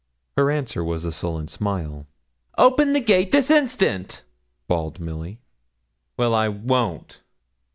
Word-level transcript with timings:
Her 0.35 0.49
answer 0.49 0.83
was 0.83 1.05
a 1.05 1.11
sullen 1.11 1.47
smile. 1.47 2.07
'Open 2.57 2.93
the 2.93 2.99
gate 3.01 3.31
this 3.31 3.51
instant!' 3.51 4.23
bawled 4.67 4.99
Milly. 4.99 5.41
'Well, 6.17 6.33
I 6.33 6.47
_won't. 6.47 7.19